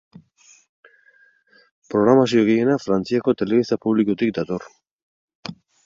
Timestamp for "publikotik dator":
3.87-4.71